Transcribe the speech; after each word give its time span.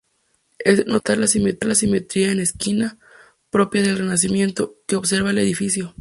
Es 0.57 0.79
de 0.79 0.85
notar 0.85 1.19
la 1.19 1.27
simetría 1.27 2.31
en 2.31 2.39
esquina, 2.39 2.97
propia 3.51 3.83
del 3.83 3.99
Renacimiento, 3.99 4.77
que 4.87 4.95
observa 4.95 5.29
el 5.29 5.37
edificio. 5.37 5.89